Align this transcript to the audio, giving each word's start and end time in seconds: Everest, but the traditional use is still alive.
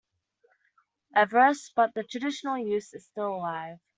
Everest, 1.15 1.73
but 1.75 1.93
the 1.93 2.01
traditional 2.03 2.57
use 2.57 2.91
is 2.91 3.05
still 3.05 3.35
alive. 3.35 3.77